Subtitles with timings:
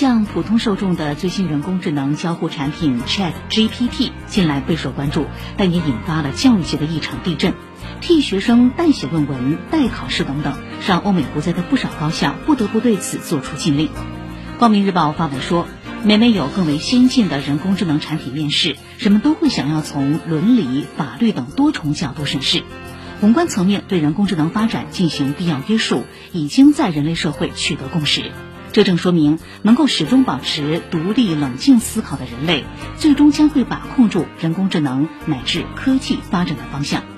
[0.00, 5.26] 向普通受众的最新人工智能交互产品 Chat GPT 近来备受关注，
[5.58, 7.52] 但也引发了教育界的一场地震。
[8.00, 10.54] 替学生代写论文、代考试等等，
[10.88, 13.90] 让欧美国家的不少高校不得不对此做出禁令。
[14.58, 15.66] 光明日报发文说，
[16.02, 22.62] 每每有更为先进的人工智能产品面世，人们都会想要从伦理、法律等多重角度审视。
[23.20, 28.32] 宏观层面对人工智能发展进行必要约束，已经在人类社会取得共识。
[28.72, 32.64] 这正说明，能够始终保持独立冷静思考的人类，
[32.96, 37.09] 最终将会把控住人工智能乃至科技发展的方向。